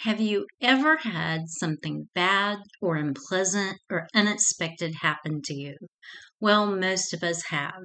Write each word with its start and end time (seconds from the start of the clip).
Have 0.00 0.20
you 0.20 0.46
ever 0.60 0.98
had 0.98 1.48
something 1.48 2.08
bad 2.14 2.58
or 2.82 2.96
unpleasant 2.96 3.78
or 3.90 4.06
unexpected 4.14 4.96
happen 5.00 5.40
to 5.44 5.54
you? 5.54 5.76
Well, 6.38 6.66
most 6.66 7.14
of 7.14 7.22
us 7.22 7.44
have. 7.48 7.84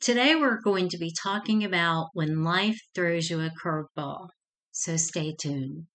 Today 0.00 0.34
we're 0.34 0.60
going 0.60 0.90
to 0.90 0.98
be 0.98 1.14
talking 1.22 1.64
about 1.64 2.08
when 2.12 2.44
life 2.44 2.78
throws 2.94 3.30
you 3.30 3.40
a 3.40 3.50
curveball. 3.64 4.28
So 4.72 4.98
stay 4.98 5.34
tuned. 5.40 5.86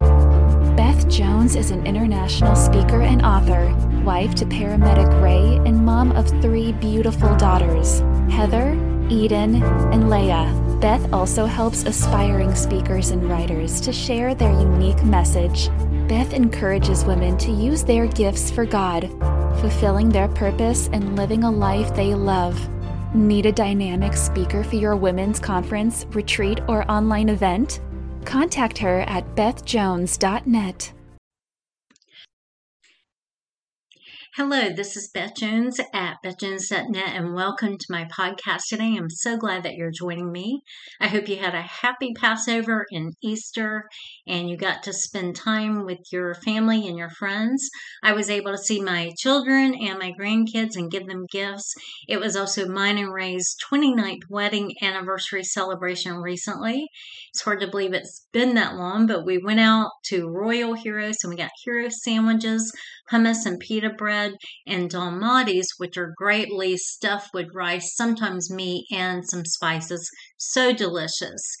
Beth 0.00 1.08
Jones 1.08 1.56
is 1.56 1.70
an 1.70 1.86
international 1.86 2.54
speaker 2.54 3.00
and 3.00 3.24
author, 3.24 3.74
wife 4.04 4.34
to 4.34 4.44
paramedic 4.44 5.22
Ray, 5.22 5.56
and 5.66 5.86
mom 5.86 6.12
of 6.12 6.28
three 6.42 6.72
beautiful 6.72 7.34
daughters 7.36 8.00
Heather, 8.30 8.72
Eden, 9.08 9.62
and 9.62 10.04
Leia. 10.04 10.65
Beth 10.80 11.10
also 11.10 11.46
helps 11.46 11.84
aspiring 11.84 12.54
speakers 12.54 13.10
and 13.10 13.28
writers 13.28 13.80
to 13.80 13.92
share 13.92 14.34
their 14.34 14.52
unique 14.52 15.02
message. 15.04 15.70
Beth 16.06 16.34
encourages 16.34 17.04
women 17.04 17.38
to 17.38 17.50
use 17.50 17.82
their 17.82 18.06
gifts 18.06 18.50
for 18.50 18.66
God, 18.66 19.08
fulfilling 19.60 20.10
their 20.10 20.28
purpose 20.28 20.90
and 20.92 21.16
living 21.16 21.44
a 21.44 21.50
life 21.50 21.94
they 21.96 22.14
love. 22.14 22.68
Need 23.14 23.46
a 23.46 23.52
dynamic 23.52 24.14
speaker 24.14 24.62
for 24.62 24.76
your 24.76 24.96
women's 24.96 25.40
conference, 25.40 26.04
retreat, 26.10 26.60
or 26.68 26.88
online 26.90 27.30
event? 27.30 27.80
Contact 28.26 28.76
her 28.76 29.00
at 29.00 29.34
bethjones.net. 29.34 30.92
Hello, 34.36 34.68
this 34.68 34.98
is 34.98 35.08
Beth 35.08 35.34
Jones 35.34 35.80
at 35.94 36.18
bethjones.net, 36.22 37.08
and 37.08 37.34
welcome 37.34 37.78
to 37.78 37.86
my 37.88 38.04
podcast 38.04 38.64
today. 38.68 38.94
I'm 38.94 39.08
so 39.08 39.38
glad 39.38 39.62
that 39.62 39.76
you're 39.76 39.90
joining 39.90 40.30
me. 40.30 40.60
I 41.00 41.08
hope 41.08 41.26
you 41.26 41.36
had 41.36 41.54
a 41.54 41.62
happy 41.62 42.12
Passover 42.14 42.84
and 42.90 43.14
Easter, 43.22 43.88
and 44.26 44.50
you 44.50 44.58
got 44.58 44.82
to 44.82 44.92
spend 44.92 45.36
time 45.36 45.86
with 45.86 46.00
your 46.12 46.34
family 46.34 46.86
and 46.86 46.98
your 46.98 47.08
friends. 47.08 47.66
I 48.02 48.12
was 48.12 48.28
able 48.28 48.52
to 48.52 48.58
see 48.58 48.78
my 48.78 49.10
children 49.16 49.74
and 49.74 49.98
my 49.98 50.12
grandkids 50.12 50.76
and 50.76 50.90
give 50.90 51.06
them 51.06 51.24
gifts. 51.32 51.72
It 52.06 52.20
was 52.20 52.36
also 52.36 52.68
mine 52.68 52.98
and 52.98 53.14
Ray's 53.14 53.56
29th 53.72 54.28
wedding 54.28 54.74
anniversary 54.82 55.44
celebration 55.44 56.16
recently. 56.16 56.88
It's 57.32 57.40
hard 57.42 57.60
to 57.60 57.68
believe 57.68 57.94
it's 57.94 58.26
been 58.34 58.54
that 58.56 58.74
long, 58.74 59.06
but 59.06 59.24
we 59.24 59.38
went 59.38 59.60
out 59.60 59.92
to 60.08 60.28
Royal 60.28 60.74
Heroes 60.74 61.16
and 61.22 61.30
we 61.30 61.36
got 61.36 61.50
hero 61.64 61.88
sandwiches, 61.88 62.70
hummus 63.10 63.46
and 63.46 63.58
pita 63.58 63.88
bread 63.90 64.25
bread, 64.26 64.38
and 64.66 64.90
dolmades, 64.90 65.66
which 65.78 65.96
are 65.96 66.14
greatly 66.16 66.76
stuffed 66.76 67.30
with 67.32 67.54
rice, 67.54 67.94
sometimes 67.94 68.50
meat, 68.50 68.86
and 68.90 69.26
some 69.28 69.44
spices. 69.44 70.10
So 70.36 70.72
delicious. 70.72 71.56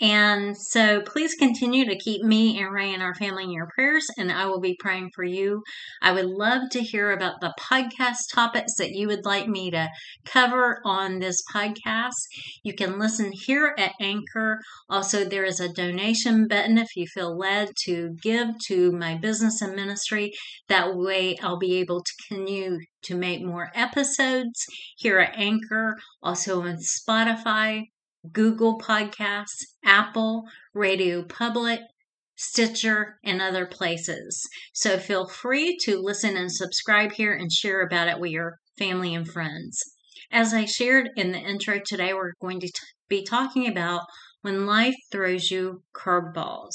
And 0.00 0.56
so 0.56 1.00
please 1.00 1.34
continue 1.34 1.84
to 1.86 1.98
keep 1.98 2.22
me 2.22 2.60
and 2.60 2.72
Ray 2.72 2.94
and 2.94 3.02
our 3.02 3.16
family 3.16 3.44
in 3.44 3.50
your 3.50 3.68
prayers, 3.74 4.06
and 4.16 4.30
I 4.30 4.46
will 4.46 4.60
be 4.60 4.76
praying 4.78 5.10
for 5.12 5.24
you. 5.24 5.64
I 6.00 6.12
would 6.12 6.26
love 6.26 6.70
to 6.70 6.82
hear 6.82 7.10
about 7.10 7.40
the 7.40 7.52
podcast 7.60 8.32
topics 8.32 8.74
that 8.76 8.92
you 8.92 9.08
would 9.08 9.24
like 9.24 9.48
me 9.48 9.72
to 9.72 9.88
cover 10.24 10.80
on 10.84 11.18
this 11.18 11.42
podcast. 11.52 12.12
You 12.62 12.74
can 12.74 12.98
listen 12.98 13.32
here 13.32 13.74
at 13.76 13.94
Anchor. 14.00 14.60
Also, 14.88 15.24
there 15.24 15.44
is 15.44 15.58
a 15.58 15.72
donation 15.72 16.46
button 16.46 16.78
if 16.78 16.94
you 16.94 17.06
feel 17.06 17.36
led 17.36 17.70
to 17.86 18.14
give 18.22 18.50
to 18.68 18.92
my 18.92 19.16
business 19.16 19.60
and 19.60 19.74
ministry. 19.74 20.32
That 20.68 20.94
way, 20.94 21.36
I'll 21.42 21.58
be 21.58 21.76
able 21.76 22.02
to 22.02 22.12
continue 22.28 22.78
to 23.02 23.16
make 23.16 23.42
more 23.42 23.70
episodes 23.74 24.64
here 24.96 25.18
at 25.18 25.36
Anchor, 25.36 25.96
also 26.22 26.62
on 26.62 26.76
Spotify, 26.76 27.84
Google 28.32 28.78
Podcasts, 28.78 29.64
Apple, 29.84 30.44
Radio 30.74 31.22
Public, 31.22 31.80
Stitcher, 32.36 33.18
and 33.24 33.42
other 33.42 33.66
places. 33.66 34.42
So 34.72 34.98
feel 34.98 35.26
free 35.26 35.76
to 35.82 36.00
listen 36.00 36.36
and 36.36 36.52
subscribe 36.52 37.12
here 37.12 37.32
and 37.32 37.50
share 37.50 37.82
about 37.82 38.08
it 38.08 38.20
with 38.20 38.30
your 38.30 38.58
family 38.78 39.14
and 39.14 39.28
friends. 39.28 39.82
As 40.30 40.54
I 40.54 40.64
shared 40.64 41.10
in 41.16 41.32
the 41.32 41.38
intro 41.38 41.80
today, 41.84 42.12
we're 42.12 42.34
going 42.40 42.60
to 42.60 42.66
t- 42.66 42.72
be 43.08 43.24
talking 43.24 43.66
about 43.66 44.02
when 44.42 44.66
life 44.66 44.96
throws 45.10 45.50
you 45.50 45.82
curveballs. 45.94 46.74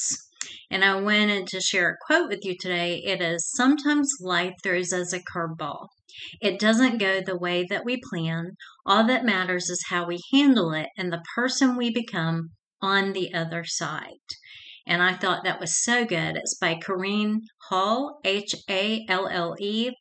And 0.70 0.84
I 0.84 1.00
wanted 1.00 1.48
to 1.48 1.62
share 1.62 1.90
a 1.90 1.98
quote 2.06 2.30
with 2.30 2.44
you 2.44 2.56
today. 2.58 3.02
It 3.04 3.22
is 3.22 3.50
Sometimes 3.52 4.12
life 4.20 4.54
throws 4.64 4.94
us 4.94 5.14
a 5.14 5.20
curveball. 5.20 5.88
It 6.42 6.59
doesn't 6.59 7.00
go 7.00 7.22
the 7.22 7.38
way 7.38 7.66
that 7.70 7.86
we 7.86 8.02
plan. 8.09 8.52
All 8.86 9.04
that 9.08 9.26
matters 9.26 9.70
is 9.70 9.86
how 9.90 10.06
we 10.06 10.20
handle 10.31 10.74
it 10.74 10.90
and 10.98 11.12
the 11.12 11.24
person 11.36 11.76
we 11.76 11.92
become 11.92 12.52
on 12.81 13.14
the 13.14 13.34
other 13.34 13.64
side. 13.64 14.20
And 14.86 15.02
I 15.02 15.14
thought 15.14 15.44
that 15.44 15.59
was 15.59 15.81
so 15.81 16.06
good. 16.06 16.36
It's 16.36 16.58
by 16.60 16.75
Corrine 16.75 17.40
Hall, 17.70 18.20
H 18.25 18.56
A 18.70 19.06
L 19.08 19.28
L 19.28 19.56
E, 19.60 19.92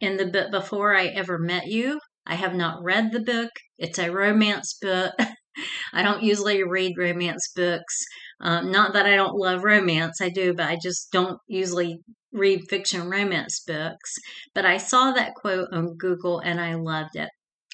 in 0.00 0.16
the 0.16 0.26
book 0.26 0.50
Before 0.50 0.96
I 0.96 1.06
Ever 1.06 1.38
Met 1.38 1.66
You. 1.66 2.00
I 2.26 2.34
have 2.34 2.54
not 2.54 2.82
read 2.82 3.12
the 3.12 3.20
book, 3.20 3.50
it's 3.78 3.98
a 3.98 4.10
romance 4.10 4.76
book. 4.80 5.14
I 5.92 6.02
don't 6.02 6.22
usually 6.22 6.64
read 6.64 6.98
romance 6.98 7.50
books. 7.54 8.04
Um, 8.40 8.70
not 8.70 8.92
that 8.92 9.06
I 9.06 9.16
don't 9.16 9.36
love 9.36 9.64
romance, 9.64 10.20
I 10.20 10.28
do, 10.28 10.52
but 10.54 10.66
I 10.66 10.78
just 10.80 11.10
don't 11.10 11.38
usually 11.46 12.00
read 12.32 12.68
fiction 12.68 13.08
romance 13.08 13.60
books. 13.66 14.14
But 14.54 14.66
I 14.66 14.76
saw 14.76 15.12
that 15.12 15.34
quote 15.34 15.68
on 15.72 15.96
Google 15.96 16.40
and 16.40 16.60
I 16.60 16.74
loved 16.74 17.16
it. 17.16 17.30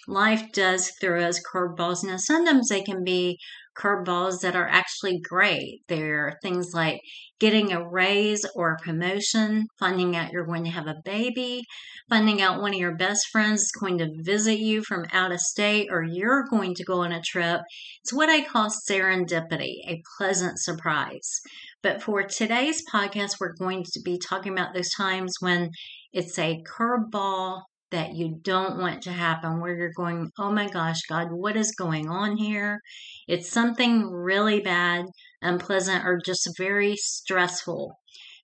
Life 0.08 0.52
does 0.52 0.92
throw 1.00 1.22
us 1.22 1.40
curveballs. 1.40 2.04
Now, 2.04 2.16
sometimes 2.16 2.68
they 2.68 2.82
can 2.82 3.04
be 3.04 3.38
curveballs 3.76 4.40
that 4.40 4.56
are 4.56 4.68
actually 4.68 5.20
great. 5.20 5.80
They're 5.88 6.38
things 6.42 6.72
like 6.74 7.00
getting 7.40 7.72
a 7.72 7.88
raise 7.88 8.44
or 8.54 8.72
a 8.72 8.82
promotion, 8.82 9.66
finding 9.78 10.14
out 10.14 10.30
you're 10.30 10.46
going 10.46 10.64
to 10.64 10.70
have 10.70 10.86
a 10.86 11.00
baby, 11.04 11.62
finding 12.08 12.40
out 12.40 12.60
one 12.60 12.72
of 12.72 12.78
your 12.78 12.96
best 12.96 13.26
friends 13.32 13.62
is 13.62 13.72
going 13.80 13.98
to 13.98 14.08
visit 14.22 14.58
you 14.58 14.82
from 14.82 15.06
out 15.12 15.32
of 15.32 15.40
state 15.40 15.88
or 15.90 16.04
you're 16.04 16.44
going 16.50 16.74
to 16.74 16.84
go 16.84 17.00
on 17.00 17.12
a 17.12 17.20
trip. 17.20 17.60
It's 18.02 18.12
what 18.12 18.28
I 18.28 18.44
call 18.44 18.70
serendipity, 18.88 19.74
a 19.88 20.02
pleasant 20.16 20.58
surprise. 20.58 21.40
But 21.82 22.00
for 22.02 22.22
today's 22.22 22.82
podcast, 22.92 23.40
we're 23.40 23.54
going 23.58 23.84
to 23.92 24.00
be 24.04 24.18
talking 24.18 24.52
about 24.52 24.72
those 24.74 24.90
times 24.90 25.34
when 25.40 25.70
it's 26.12 26.38
a 26.38 26.62
curveball 26.64 27.62
that 27.92 28.14
you 28.14 28.38
don't 28.42 28.78
want 28.78 29.02
to 29.02 29.12
happen 29.12 29.60
where 29.60 29.76
you're 29.76 29.92
going, 29.96 30.30
oh 30.38 30.50
my 30.50 30.68
gosh, 30.68 31.00
God, 31.08 31.28
what 31.30 31.56
is 31.56 31.74
going 31.78 32.08
on 32.08 32.36
here? 32.36 32.80
It's 33.28 33.50
something 33.50 34.10
really 34.10 34.60
bad, 34.60 35.06
unpleasant, 35.40 36.04
or 36.04 36.20
just 36.24 36.48
very 36.58 36.96
stressful. 36.96 37.96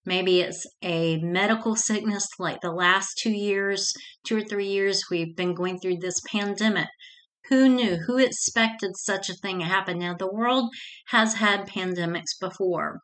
Maybe 0.07 0.41
it's 0.41 0.65
a 0.83 1.19
medical 1.19 1.77
sickness 1.77 2.27
like 2.39 2.61
the 2.61 2.73
last 2.73 3.19
two 3.19 3.33
years, 3.33 3.93
two 4.25 4.37
or 4.39 4.43
three 4.43 4.69
years, 4.69 5.05
we've 5.11 5.37
been 5.37 5.55
going 5.55 5.81
through 5.81 5.99
this 5.99 6.21
pandemic. 6.31 6.89
Who 7.49 7.69
knew? 7.69 7.97
Who 8.07 8.19
expected 8.19 8.93
such 8.97 9.29
a 9.29 9.35
thing 9.35 9.59
to 9.59 9.65
happen? 9.65 9.99
Now, 9.99 10.15
the 10.15 10.33
world 10.33 10.71
has 11.09 11.35
had 11.35 11.69
pandemics 11.69 12.39
before, 12.41 13.01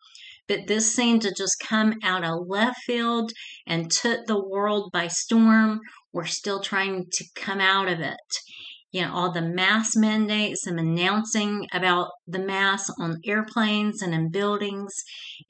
but 0.46 0.66
this 0.66 0.94
seemed 0.94 1.22
to 1.22 1.32
just 1.32 1.62
come 1.66 1.94
out 2.02 2.24
of 2.24 2.46
left 2.46 2.78
field 2.82 3.32
and 3.66 3.90
took 3.90 4.26
the 4.26 4.42
world 4.42 4.90
by 4.92 5.08
storm. 5.08 5.80
We're 6.12 6.26
still 6.26 6.60
trying 6.60 7.06
to 7.12 7.24
come 7.34 7.60
out 7.60 7.88
of 7.88 8.00
it. 8.00 8.16
You 8.92 9.02
know, 9.02 9.14
all 9.14 9.32
the 9.32 9.42
mask 9.42 9.96
mandates 9.96 10.66
and 10.66 10.78
announcing 10.78 11.66
about 11.72 12.10
the 12.28 12.38
masks 12.38 12.94
on 13.00 13.20
airplanes 13.24 14.02
and 14.02 14.14
in 14.14 14.30
buildings. 14.30 14.92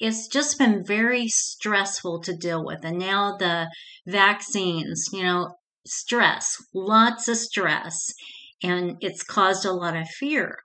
It's 0.00 0.28
just 0.28 0.58
been 0.58 0.84
very 0.84 1.28
stressful 1.28 2.20
to 2.22 2.36
deal 2.36 2.64
with. 2.64 2.84
And 2.84 2.98
now 2.98 3.36
the 3.36 3.68
vaccines, 4.06 5.08
you 5.12 5.24
know, 5.24 5.56
stress, 5.86 6.56
lots 6.72 7.28
of 7.28 7.36
stress, 7.36 8.14
and 8.62 8.96
it's 9.00 9.22
caused 9.22 9.66
a 9.66 9.72
lot 9.72 9.96
of 9.96 10.08
fear. 10.08 10.56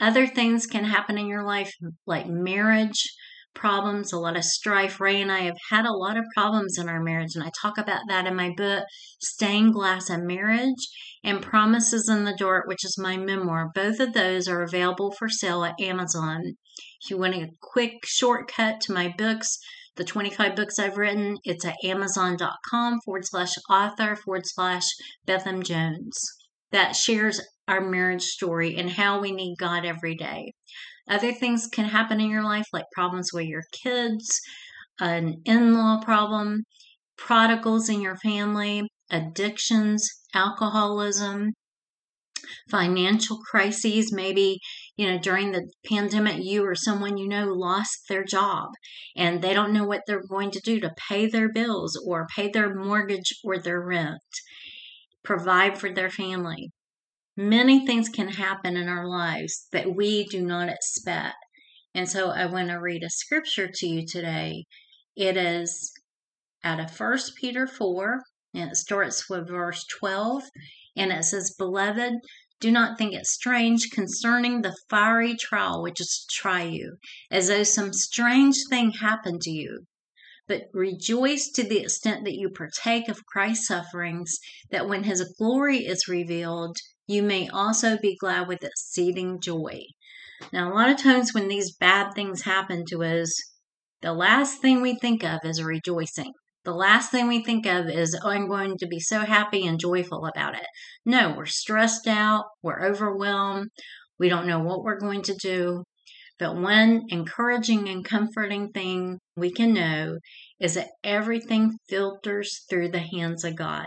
Other 0.00 0.26
things 0.26 0.66
can 0.66 0.84
happen 0.84 1.18
in 1.18 1.26
your 1.26 1.44
life, 1.44 1.72
like 2.06 2.26
marriage 2.26 3.04
problems, 3.58 4.12
a 4.12 4.18
lot 4.18 4.36
of 4.36 4.44
strife. 4.44 5.00
Ray 5.00 5.20
and 5.20 5.30
I 5.30 5.40
have 5.40 5.58
had 5.70 5.84
a 5.84 5.92
lot 5.92 6.16
of 6.16 6.24
problems 6.34 6.78
in 6.78 6.88
our 6.88 7.02
marriage, 7.02 7.34
and 7.34 7.44
I 7.44 7.50
talk 7.60 7.76
about 7.76 8.02
that 8.08 8.26
in 8.26 8.34
my 8.36 8.52
book, 8.56 8.84
Stained 9.20 9.74
Glass 9.74 10.08
and 10.08 10.26
Marriage, 10.26 10.88
and 11.22 11.42
Promises 11.42 12.08
in 12.08 12.24
the 12.24 12.36
Dark, 12.36 12.66
which 12.66 12.84
is 12.84 12.96
my 12.98 13.16
memoir. 13.16 13.70
Both 13.74 14.00
of 14.00 14.14
those 14.14 14.48
are 14.48 14.62
available 14.62 15.10
for 15.10 15.28
sale 15.28 15.64
at 15.64 15.80
Amazon. 15.80 16.56
If 17.02 17.10
you 17.10 17.18
want 17.18 17.34
a 17.34 17.50
quick 17.60 18.04
shortcut 18.04 18.80
to 18.82 18.92
my 18.92 19.12
books, 19.18 19.58
the 19.96 20.04
25 20.04 20.54
books 20.54 20.78
I've 20.78 20.96
written, 20.96 21.38
it's 21.42 21.64
at 21.64 21.76
amazon.com 21.82 23.00
forward 23.04 23.26
slash 23.26 23.54
author 23.68 24.14
forward 24.14 24.44
slash 24.46 24.84
Bethem 25.26 25.64
Jones. 25.64 26.16
That 26.70 26.94
shares 26.94 27.40
our 27.66 27.80
marriage 27.80 28.22
story 28.22 28.76
and 28.76 28.90
how 28.90 29.20
we 29.20 29.32
need 29.32 29.56
God 29.58 29.84
every 29.84 30.14
day. 30.14 30.52
Other 31.08 31.32
things 31.32 31.66
can 31.66 31.86
happen 31.86 32.20
in 32.20 32.30
your 32.30 32.44
life, 32.44 32.66
like 32.72 32.84
problems 32.92 33.30
with 33.32 33.46
your 33.46 33.64
kids, 33.72 34.40
an 35.00 35.40
in 35.44 35.74
law 35.74 36.00
problem, 36.02 36.64
prodigals 37.16 37.88
in 37.88 38.00
your 38.00 38.16
family, 38.16 38.88
addictions, 39.10 40.08
alcoholism, 40.34 41.52
financial 42.70 43.38
crises. 43.50 44.12
Maybe 44.12 44.58
you 44.98 45.08
know, 45.08 45.18
during 45.18 45.52
the 45.52 45.70
pandemic, 45.88 46.38
you 46.40 46.64
or 46.64 46.74
someone 46.74 47.16
you 47.16 47.28
know 47.28 47.46
lost 47.46 48.08
their 48.08 48.24
job 48.24 48.70
and 49.16 49.40
they 49.40 49.54
don't 49.54 49.72
know 49.72 49.84
what 49.84 50.02
they're 50.06 50.26
going 50.28 50.50
to 50.50 50.60
do 50.60 50.80
to 50.80 50.94
pay 51.08 51.26
their 51.26 51.50
bills 51.50 51.96
or 52.04 52.26
pay 52.34 52.50
their 52.50 52.74
mortgage 52.74 53.32
or 53.44 53.58
their 53.58 53.80
rent, 53.80 54.20
provide 55.22 55.78
for 55.78 55.90
their 55.92 56.10
family. 56.10 56.70
Many 57.40 57.86
things 57.86 58.08
can 58.08 58.30
happen 58.30 58.76
in 58.76 58.88
our 58.88 59.06
lives 59.06 59.68
that 59.70 59.94
we 59.94 60.24
do 60.24 60.42
not 60.42 60.68
expect. 60.68 61.36
And 61.94 62.10
so 62.10 62.30
I 62.30 62.46
want 62.46 62.70
to 62.70 62.80
read 62.80 63.04
a 63.04 63.10
scripture 63.10 63.70
to 63.72 63.86
you 63.86 64.04
today. 64.04 64.64
It 65.14 65.36
is 65.36 65.92
out 66.64 66.80
of 66.80 66.98
1 66.98 67.18
Peter 67.40 67.68
4, 67.68 68.22
and 68.54 68.72
it 68.72 68.76
starts 68.76 69.30
with 69.30 69.46
verse 69.46 69.86
12, 70.00 70.42
and 70.96 71.12
it 71.12 71.24
says, 71.26 71.54
Beloved, 71.56 72.14
do 72.58 72.72
not 72.72 72.98
think 72.98 73.14
it 73.14 73.24
strange 73.24 73.88
concerning 73.92 74.62
the 74.62 74.76
fiery 74.90 75.36
trial 75.36 75.80
which 75.80 76.00
is 76.00 76.26
to 76.28 76.34
try 76.34 76.64
you, 76.64 76.96
as 77.30 77.46
though 77.46 77.62
some 77.62 77.92
strange 77.92 78.56
thing 78.68 78.90
happened 78.90 79.42
to 79.42 79.50
you. 79.50 79.86
But 80.48 80.64
rejoice 80.72 81.50
to 81.50 81.62
the 81.62 81.78
extent 81.78 82.24
that 82.24 82.34
you 82.34 82.50
partake 82.50 83.08
of 83.08 83.26
Christ's 83.26 83.68
sufferings, 83.68 84.38
that 84.70 84.88
when 84.88 85.04
his 85.04 85.22
glory 85.38 85.78
is 85.78 86.08
revealed, 86.08 86.76
you 87.06 87.22
may 87.22 87.48
also 87.48 87.96
be 87.96 88.16
glad 88.16 88.48
with 88.48 88.64
exceeding 88.64 89.40
joy. 89.40 89.82
Now, 90.52 90.72
a 90.72 90.74
lot 90.74 90.90
of 90.90 90.96
times 90.96 91.32
when 91.32 91.48
these 91.48 91.76
bad 91.76 92.14
things 92.14 92.42
happen 92.42 92.84
to 92.86 93.04
us, 93.04 93.32
the 94.00 94.12
last 94.12 94.60
thing 94.60 94.80
we 94.80 94.96
think 94.96 95.22
of 95.22 95.40
is 95.44 95.62
rejoicing 95.62 96.32
the 96.68 96.74
last 96.74 97.10
thing 97.10 97.28
we 97.28 97.42
think 97.42 97.64
of 97.64 97.88
is, 97.88 98.14
oh, 98.22 98.28
I'm 98.28 98.46
going 98.46 98.76
to 98.76 98.86
be 98.86 99.00
so 99.00 99.20
happy 99.20 99.66
and 99.66 99.80
joyful 99.80 100.26
about 100.26 100.54
it. 100.54 100.66
No, 101.06 101.34
we're 101.34 101.46
stressed 101.46 102.06
out, 102.06 102.44
we're 102.62 102.84
overwhelmed, 102.84 103.70
we 104.18 104.28
don't 104.28 104.46
know 104.46 104.58
what 104.58 104.82
we're 104.82 105.00
going 105.00 105.22
to 105.22 105.34
do. 105.34 105.84
But 106.38 106.56
one 106.56 107.06
encouraging 107.08 107.88
and 107.88 108.04
comforting 108.04 108.70
thing 108.70 109.18
we 109.36 109.50
can 109.50 109.74
know 109.74 110.18
is 110.60 110.74
that 110.74 110.90
everything 111.02 111.78
filters 111.88 112.64
through 112.70 112.90
the 112.90 113.00
hands 113.00 113.44
of 113.44 113.56
God. 113.56 113.86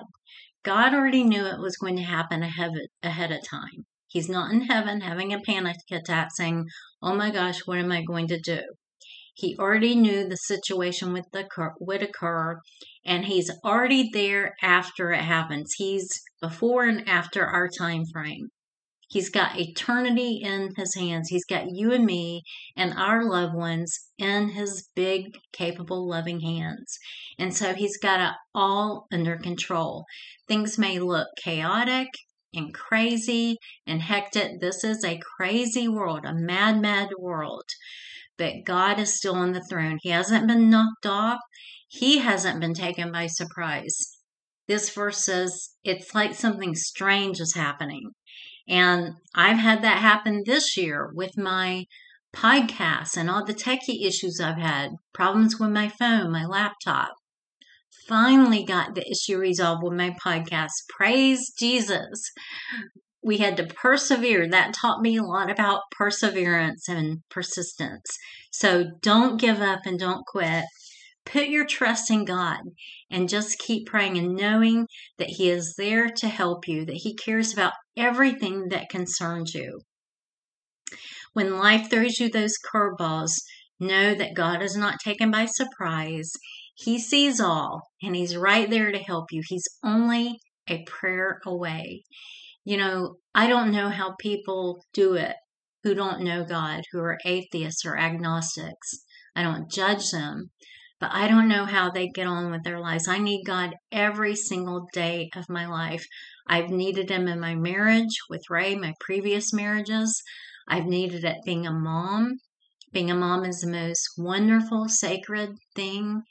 God 0.63 0.94
already 0.94 1.24
knew 1.24 1.45
it 1.45 1.59
was 1.59 1.77
going 1.77 1.95
to 1.95 2.03
happen 2.03 2.44
ahead, 2.44 3.31
of 3.31 3.48
time. 3.50 3.86
He's 4.07 4.30
not 4.30 4.51
in 4.51 4.63
heaven 4.63 5.01
having 5.01 5.33
a 5.33 5.39
panic 5.39 5.77
attack 5.89 6.30
saying, 6.36 6.68
Oh 7.01 7.15
my 7.15 7.31
gosh, 7.31 7.65
what 7.65 7.77
am 7.77 7.92
I 7.92 8.03
going 8.03 8.27
to 8.27 8.39
do? 8.39 8.62
He 9.33 9.57
already 9.57 9.95
knew 9.95 10.27
the 10.27 10.36
situation 10.36 11.13
with 11.13 11.25
the 11.31 11.48
would 11.80 12.03
occur, 12.03 12.59
and 13.06 13.25
he's 13.25 13.50
already 13.63 14.09
there 14.12 14.53
after 14.62 15.13
it 15.13 15.21
happens. 15.21 15.74
He's 15.77 16.09
before 16.42 16.83
and 16.83 17.07
after 17.07 17.45
our 17.45 17.69
time 17.69 18.03
frame. 18.12 18.50
He's 19.12 19.30
got 19.30 19.60
eternity 19.60 20.40
in 20.42 20.69
his 20.78 20.96
hands. 20.96 21.28
He's 21.28 21.46
got 21.46 21.69
you 21.69 21.92
and 21.92 22.06
me 22.06 22.44
and 22.78 22.94
our 22.94 23.24
loved 23.30 23.54
ones 23.54 23.94
in 24.18 24.50
his 24.50 24.90
big, 24.96 25.38
capable, 25.52 26.08
loving 26.08 26.40
hands. 26.40 26.98
And 27.38 27.54
so 27.54 27.74
he's 27.74 27.98
got 27.98 28.22
it 28.22 28.36
all 28.56 29.08
under 29.12 29.38
control. 29.38 30.06
Things 30.48 30.78
may 30.78 30.98
look 30.98 31.28
chaotic 31.44 32.08
and 32.54 32.74
crazy 32.74 33.58
and 33.86 34.02
hectic. 34.02 34.62
This 34.62 34.84
is 34.84 35.04
a 35.04 35.19
crazy 35.38 35.90
world, 35.90 36.25
a 36.25 36.34
mad, 36.34 36.81
mad 36.81 37.10
world 37.19 37.69
but 38.42 38.66
God 38.66 38.98
is 38.98 39.16
still 39.16 39.36
on 39.36 39.52
the 39.52 39.63
throne. 39.69 40.00
He 40.02 40.10
hasn't 40.10 40.48
been 40.48 40.68
knocked 40.68 41.06
off, 41.06 41.40
He 41.88 42.18
hasn't 42.18 42.60
been 42.60 42.74
taken 42.74 43.12
by 43.12 43.28
surprise. 43.28 44.18
This 44.68 44.90
verse 44.90 45.24
says 45.24 45.75
it's 45.84 46.16
like 46.16 46.34
something 46.34 46.74
strange 46.74 47.40
is 47.40 47.54
happening. 47.54 48.10
And 48.68 49.16
I've 49.36 49.58
had 49.58 49.81
that 49.84 49.98
happen 49.98 50.44
this 50.46 50.78
year 50.78 51.12
with 51.13 51.38
my 51.38 51.86
podcasts 52.34 53.18
and 53.18 53.30
all 53.30 53.44
the 53.44 53.54
techie 53.54 54.06
issues 54.06 54.40
I've 54.40 54.58
had, 54.58 54.92
problems 55.13 55.60
with 55.60 55.72
my 55.72 55.90
phone, 55.90 56.31
my 56.31 56.46
laptop. 56.46 57.13
Finally 58.08 58.63
got 58.63 58.96
the 58.96 59.10
issue 59.10 59.38
resolved 59.38 59.84
with 59.84 59.94
my 59.94 60.16
podcast. 60.24 60.72
Praise 60.90 61.52
Jesus 61.58 62.31
we 63.24 63.38
had 63.38 63.58
to 63.58 63.66
persevere. 63.66 64.48
That 64.50 64.74
taught 64.74 65.02
me 65.02 65.18
a 65.18 65.24
lot 65.24 65.52
about 65.52 65.81
perseverance 65.92 66.88
and 66.88 67.19
persistence. 67.30 68.18
So 68.52 68.86
don't 69.02 69.40
give 69.40 69.62
up 69.62 69.81
and 69.86 70.00
don't 70.00 70.25
quit. 70.25 70.66
Put 71.26 71.48
your 71.48 71.66
trust 71.66 72.10
in 72.10 72.26
God 72.26 72.60
and 73.10 73.30
just 73.30 73.60
keep 73.60 73.88
praying 73.88 74.18
and 74.18 74.36
knowing 74.36 74.88
that 75.18 75.30
He 75.30 75.50
is 75.50 75.76
there 75.78 76.10
to 76.10 76.28
help 76.28 76.68
you, 76.68 76.86
that 76.86 77.02
He 77.04 77.16
cares 77.16 77.54
about 77.54 77.74
everything 77.96 78.70
that 78.70 78.90
concerns 78.90 79.54
you. 79.54 79.82
When 81.34 81.58
life 81.58 81.90
throws 81.90 82.20
you 82.20 82.30
those 82.30 82.58
curveballs, 82.74 83.32
know 83.80 84.14
that 84.14 84.36
God 84.36 84.62
is 84.62 84.76
not 84.76 85.00
taken 85.04 85.32
by 85.32 85.46
surprise. 85.46 86.32
He 86.76 87.00
sees 87.00 87.40
all 87.40 87.84
and 88.02 88.16
He's 88.16 88.36
right 88.36 88.70
there 88.70 88.92
to 88.92 89.00
help 89.00 89.32
you. 89.32 89.42
He's 89.48 89.68
only 89.84 90.40
a 90.68 90.84
prayer 90.84 91.40
away. 91.46 92.04
You 92.64 92.78
know, 92.78 93.16
I 93.34 93.48
don't 93.48 93.72
know 93.72 93.90
how 93.90 94.16
people 94.20 94.84
do 94.94 95.14
it 95.14 95.36
who 95.84 95.96
don't 95.96 96.22
know 96.22 96.44
God, 96.44 96.84
who 96.92 97.00
are 97.00 97.18
atheists 97.26 97.86
or 97.86 97.98
agnostics. 97.98 99.04
I 99.36 99.44
don't 99.44 99.72
judge 99.72 100.12
them, 100.12 100.52
but 101.01 101.12
I 101.12 101.27
don't 101.27 101.48
know 101.48 101.65
how 101.65 101.89
they 101.89 102.07
get 102.07 102.27
on 102.27 102.51
with 102.51 102.63
their 102.63 102.80
lives. 102.80 103.07
I 103.07 103.18
need 103.18 103.44
God 103.44 103.74
every 103.92 104.36
single 104.36 104.88
day 104.94 105.31
of 105.36 105.50
my 105.50 105.65
life. 105.65 106.06
I've 106.48 106.69
needed 106.69 107.09
Him 107.09 107.27
in 107.27 107.39
my 107.39 107.56
marriage 107.56 108.15
with 108.30 108.51
Ray, 108.51 108.75
my 108.75 108.94
previous 109.00 109.51
marriages. 109.51 110.21
I've 110.68 110.86
needed 110.86 111.25
it 111.25 111.38
being 111.44 111.65
a 111.65 111.71
mom. 111.71 112.38
Being 112.94 113.09
a 113.09 113.15
mom 113.15 113.45
is 113.45 113.62
the 113.62 113.71
most 113.71 114.07
wonderful, 114.15 114.89
sacred 114.89 115.56
thing, 115.75 116.21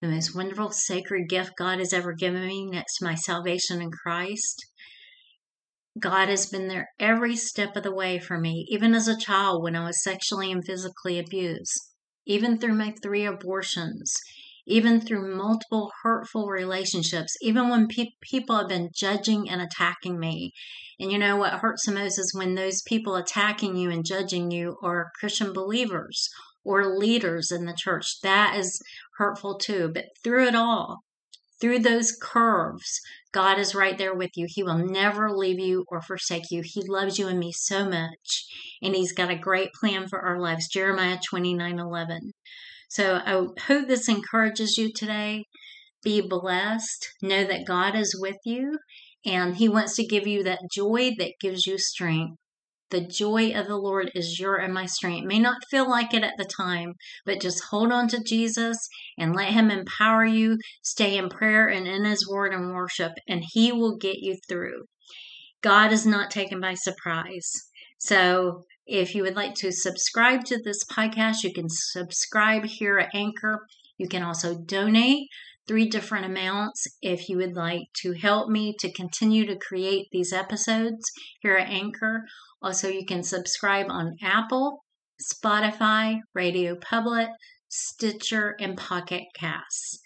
the 0.00 0.08
most 0.08 0.36
wonderful, 0.36 0.70
sacred 0.70 1.28
gift 1.28 1.52
God 1.58 1.80
has 1.80 1.92
ever 1.92 2.12
given 2.12 2.46
me 2.46 2.64
next 2.64 2.98
to 2.98 3.04
my 3.04 3.16
salvation 3.16 3.82
in 3.82 3.90
Christ. 3.90 4.64
God 5.98 6.28
has 6.28 6.46
been 6.46 6.68
there 6.68 6.90
every 7.00 7.34
step 7.34 7.74
of 7.74 7.82
the 7.82 7.94
way 7.94 8.20
for 8.20 8.38
me, 8.38 8.66
even 8.68 8.94
as 8.94 9.08
a 9.08 9.18
child 9.18 9.64
when 9.64 9.74
I 9.74 9.84
was 9.84 10.04
sexually 10.04 10.52
and 10.52 10.64
physically 10.64 11.18
abused, 11.18 11.90
even 12.26 12.58
through 12.58 12.74
my 12.74 12.92
three 13.02 13.24
abortions, 13.24 14.20
even 14.66 15.00
through 15.00 15.36
multiple 15.36 15.92
hurtful 16.02 16.48
relationships, 16.48 17.36
even 17.40 17.68
when 17.70 17.86
pe- 17.86 18.10
people 18.20 18.56
have 18.56 18.68
been 18.68 18.90
judging 18.92 19.48
and 19.48 19.62
attacking 19.62 20.18
me. 20.18 20.52
And 20.98 21.12
you 21.12 21.18
know 21.18 21.36
what 21.36 21.60
hurts 21.60 21.86
the 21.86 21.92
most 21.92 22.18
is 22.18 22.34
when 22.34 22.54
those 22.54 22.82
people 22.82 23.14
attacking 23.14 23.76
you 23.76 23.90
and 23.90 24.04
judging 24.04 24.50
you 24.50 24.76
are 24.82 25.12
Christian 25.20 25.52
believers 25.52 26.28
or 26.64 26.98
leaders 26.98 27.52
in 27.52 27.66
the 27.66 27.74
church. 27.74 28.20
That 28.22 28.56
is 28.56 28.82
hurtful 29.18 29.56
too. 29.56 29.90
But 29.94 30.06
through 30.24 30.48
it 30.48 30.54
all, 30.56 31.04
through 31.60 31.78
those 31.78 32.16
curves, 32.20 33.00
God 33.36 33.58
is 33.58 33.74
right 33.74 33.98
there 33.98 34.14
with 34.14 34.30
you. 34.34 34.46
He 34.48 34.62
will 34.62 34.78
never 34.78 35.30
leave 35.30 35.58
you 35.58 35.84
or 35.88 36.00
forsake 36.00 36.50
you. 36.50 36.62
He 36.64 36.80
loves 36.88 37.18
you 37.18 37.28
and 37.28 37.38
me 37.38 37.52
so 37.52 37.86
much, 37.86 38.46
and 38.80 38.96
He's 38.96 39.12
got 39.12 39.28
a 39.28 39.36
great 39.36 39.74
plan 39.78 40.08
for 40.08 40.20
our 40.22 40.40
lives. 40.40 40.68
Jeremiah 40.68 41.18
29 41.22 41.78
11. 41.78 42.32
So 42.88 43.20
I 43.26 43.32
hope 43.32 43.88
this 43.88 44.08
encourages 44.08 44.78
you 44.78 44.90
today. 44.90 45.44
Be 46.02 46.22
blessed. 46.22 47.08
Know 47.20 47.44
that 47.44 47.66
God 47.66 47.94
is 47.94 48.18
with 48.18 48.38
you, 48.46 48.78
and 49.26 49.56
He 49.56 49.68
wants 49.68 49.96
to 49.96 50.06
give 50.06 50.26
you 50.26 50.42
that 50.44 50.70
joy 50.72 51.10
that 51.18 51.34
gives 51.38 51.66
you 51.66 51.76
strength. 51.76 52.38
The 52.90 53.00
joy 53.00 53.50
of 53.50 53.66
the 53.66 53.76
Lord 53.76 54.12
is 54.14 54.38
your 54.38 54.56
and 54.56 54.72
my 54.72 54.86
strength. 54.86 55.26
May 55.26 55.40
not 55.40 55.66
feel 55.70 55.88
like 55.90 56.14
it 56.14 56.22
at 56.22 56.36
the 56.38 56.44
time, 56.44 56.94
but 57.24 57.40
just 57.40 57.64
hold 57.70 57.90
on 57.90 58.06
to 58.08 58.22
Jesus 58.22 58.78
and 59.18 59.34
let 59.34 59.52
Him 59.52 59.70
empower 59.70 60.24
you. 60.24 60.58
Stay 60.82 61.16
in 61.16 61.28
prayer 61.28 61.66
and 61.66 61.88
in 61.88 62.04
His 62.04 62.28
word 62.28 62.52
and 62.54 62.72
worship, 62.72 63.12
and 63.28 63.42
He 63.44 63.72
will 63.72 63.96
get 63.96 64.18
you 64.18 64.36
through. 64.48 64.84
God 65.62 65.92
is 65.92 66.06
not 66.06 66.30
taken 66.30 66.60
by 66.60 66.74
surprise. 66.74 67.50
So, 67.98 68.64
if 68.86 69.16
you 69.16 69.22
would 69.22 69.34
like 69.34 69.54
to 69.56 69.72
subscribe 69.72 70.44
to 70.44 70.62
this 70.62 70.84
podcast, 70.84 71.42
you 71.42 71.52
can 71.52 71.68
subscribe 71.68 72.66
here 72.66 72.98
at 72.98 73.14
Anchor. 73.14 73.66
You 73.98 74.06
can 74.06 74.22
also 74.22 74.56
donate 74.56 75.28
three 75.66 75.88
different 75.88 76.24
amounts 76.24 76.86
if 77.02 77.28
you 77.28 77.36
would 77.38 77.56
like 77.56 77.82
to 78.02 78.12
help 78.12 78.48
me 78.48 78.74
to 78.78 78.92
continue 78.92 79.44
to 79.46 79.56
create 79.56 80.06
these 80.12 80.32
episodes 80.32 81.10
here 81.40 81.56
at 81.56 81.68
Anchor. 81.68 82.24
Also, 82.62 82.88
you 82.88 83.04
can 83.04 83.22
subscribe 83.22 83.86
on 83.88 84.16
Apple, 84.22 84.82
Spotify, 85.20 86.18
Radio 86.34 86.76
Public, 86.76 87.28
Stitcher, 87.68 88.56
and 88.60 88.76
Pocket 88.76 89.24
Casts. 89.34 89.98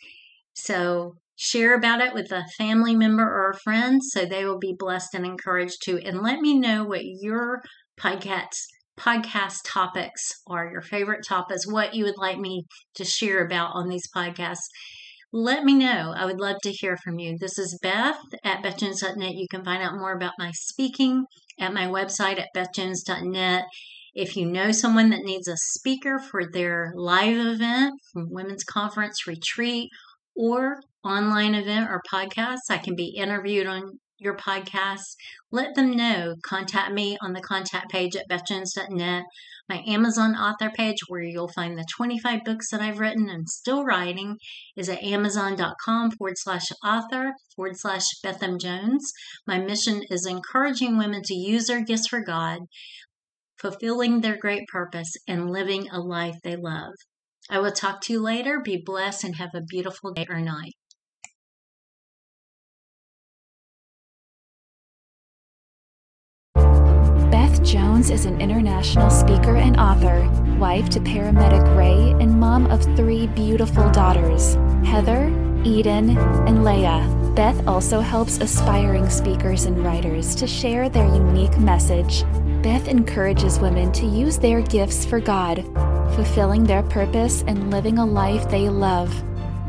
So, 0.55 1.15
share 1.37 1.75
about 1.75 2.01
it 2.01 2.13
with 2.13 2.31
a 2.33 2.45
family 2.59 2.95
member 2.95 3.23
or 3.23 3.51
a 3.51 3.59
friend 3.59 4.03
so 4.03 4.25
they 4.25 4.45
will 4.45 4.59
be 4.59 4.75
blessed 4.79 5.15
and 5.15 5.25
encouraged 5.25 5.79
too. 5.83 5.99
And 5.99 6.21
let 6.21 6.41
me 6.41 6.59
know 6.59 6.85
what 6.85 7.05
your 7.05 7.63
podcast 7.99 8.57
podcast 8.99 9.61
topics 9.65 10.31
are, 10.47 10.71
your 10.71 10.83
favorite 10.83 11.25
topics, 11.27 11.67
what 11.67 11.95
you 11.95 12.05
would 12.05 12.19
like 12.19 12.39
me 12.39 12.65
to 12.95 13.05
share 13.05 13.43
about 13.43 13.71
on 13.73 13.89
these 13.89 14.07
podcasts 14.15 14.67
let 15.33 15.63
me 15.65 15.75
know. 15.75 16.13
I 16.17 16.25
would 16.25 16.41
love 16.41 16.57
to 16.65 16.73
hear 16.73 16.97
from 16.97 17.21
you. 17.21 17.37
This 17.39 17.57
is 17.57 17.79
Beth 17.81 18.19
at 18.43 18.65
bethjones.net. 18.65 19.35
You 19.35 19.47
can 19.49 19.65
find 19.65 19.81
out 19.83 19.95
more 19.95 20.13
about 20.13 20.33
my 20.39 20.51
speaking 20.53 21.25
at 21.61 21.75
my 21.75 21.87
website 21.87 22.41
at 22.41 22.49
bethjones.net. 22.57 23.65
If 24.15 24.37
you 24.37 24.47
know 24.47 24.73
someone 24.73 25.11
that 25.11 25.23
needs 25.23 25.47
a 25.47 25.57
speaker 25.57 26.19
for 26.19 26.51
their 26.51 26.93
live 26.97 27.37
event, 27.37 28.01
women's 28.15 28.65
conference 28.65 29.27
retreat, 29.27 29.91
or 30.35 30.81
online 31.05 31.55
event 31.55 31.89
or 31.89 32.03
podcast, 32.13 32.59
I 32.71 32.79
can 32.79 32.97
be 32.97 33.15
interviewed 33.17 33.67
on 33.67 34.01
your 34.21 34.37
podcast, 34.37 35.17
let 35.51 35.75
them 35.75 35.91
know. 35.93 36.37
Contact 36.43 36.93
me 36.93 37.17
on 37.23 37.33
the 37.33 37.41
contact 37.41 37.91
page 37.91 38.15
at 38.15 38.29
bethjones.net, 38.29 39.25
my 39.69 39.83
Amazon 39.87 40.35
author 40.35 40.71
page 40.71 40.99
where 41.09 41.23
you'll 41.23 41.49
find 41.49 41.79
the 41.79 41.87
25 41.97 42.45
books 42.45 42.71
that 42.71 42.81
I've 42.81 42.99
written 42.99 43.29
and 43.29 43.49
still 43.49 43.85
writing 43.85 44.37
is 44.77 44.89
at 44.89 45.03
amazon.com 45.03 46.11
forward 46.13 46.37
slash 46.37 46.67
author 46.85 47.33
forward 47.55 47.77
slash 47.79 48.05
Betham 48.23 48.59
Jones. 48.59 49.13
My 49.47 49.59
mission 49.59 50.03
is 50.11 50.27
encouraging 50.27 50.99
women 50.99 51.23
to 51.25 51.35
use 51.35 51.67
their 51.67 51.85
gifts 51.85 52.09
for 52.09 52.21
God, 52.21 52.61
fulfilling 53.59 54.21
their 54.21 54.37
great 54.37 54.67
purpose, 54.69 55.13
and 55.29 55.51
living 55.51 55.89
a 55.91 56.01
life 56.01 56.37
they 56.43 56.57
love. 56.57 56.93
I 57.49 57.59
will 57.59 57.73
talk 57.73 58.01
to 58.03 58.13
you 58.13 58.21
later. 58.21 58.61
Be 58.61 58.83
blessed 58.85 59.25
and 59.25 59.37
have 59.37 59.55
a 59.55 59.61
beautiful 59.61 60.13
day 60.13 60.27
or 60.29 60.41
night. 60.41 60.75
Beth 67.31 67.63
Jones 67.63 68.11
is 68.11 68.25
an 68.25 68.41
international 68.41 69.09
speaker 69.09 69.55
and 69.55 69.79
author, 69.79 70.29
wife 70.59 70.89
to 70.89 70.99
paramedic 70.99 71.77
Ray, 71.77 72.11
and 72.21 72.41
mom 72.41 72.67
of 72.73 72.83
three 72.97 73.29
beautiful 73.29 73.89
daughters 73.93 74.57
Heather, 74.85 75.29
Eden, 75.63 76.19
and 76.19 76.65
Leah. 76.65 77.07
Beth 77.37 77.65
also 77.69 78.01
helps 78.01 78.39
aspiring 78.39 79.09
speakers 79.09 79.67
and 79.67 79.85
writers 79.85 80.35
to 80.35 80.49
share 80.49 80.89
their 80.89 81.07
unique 81.07 81.57
message. 81.57 82.25
Beth 82.65 82.89
encourages 82.89 83.61
women 83.61 83.93
to 83.93 84.07
use 84.07 84.37
their 84.37 84.61
gifts 84.63 85.05
for 85.05 85.21
God, 85.21 85.65
fulfilling 86.17 86.65
their 86.65 86.83
purpose 86.83 87.45
and 87.47 87.71
living 87.71 87.99
a 87.99 88.05
life 88.05 88.51
they 88.51 88.69
love. 88.69 89.15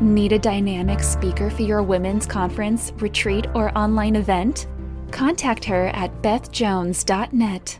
Need 0.00 0.32
a 0.32 0.38
dynamic 0.40 0.98
speaker 0.98 1.48
for 1.48 1.62
your 1.62 1.84
women's 1.84 2.26
conference, 2.26 2.92
retreat, 2.96 3.46
or 3.54 3.70
online 3.78 4.16
event? 4.16 4.66
Contact 5.12 5.64
her 5.66 5.86
at 5.88 6.10
bethjones.net. 6.22 7.78